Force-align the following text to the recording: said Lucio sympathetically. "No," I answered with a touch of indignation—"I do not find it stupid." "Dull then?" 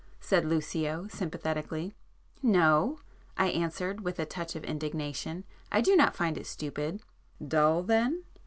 said 0.19 0.45
Lucio 0.45 1.07
sympathetically. 1.09 1.93
"No," 2.41 2.97
I 3.37 3.49
answered 3.49 4.01
with 4.01 4.17
a 4.17 4.25
touch 4.25 4.55
of 4.55 4.63
indignation—"I 4.63 5.79
do 5.81 5.95
not 5.95 6.15
find 6.15 6.39
it 6.39 6.47
stupid." 6.47 7.03
"Dull 7.47 7.83
then?" 7.83 8.23